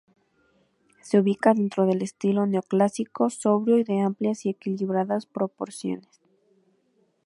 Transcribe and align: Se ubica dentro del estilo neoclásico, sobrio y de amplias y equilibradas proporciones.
Se 1.03 1.19
ubica 1.19 1.53
dentro 1.53 1.85
del 1.85 2.01
estilo 2.01 2.47
neoclásico, 2.47 3.29
sobrio 3.29 3.77
y 3.77 3.83
de 3.83 3.99
amplias 4.01 4.47
y 4.47 4.49
equilibradas 4.49 5.27
proporciones. 5.27 6.19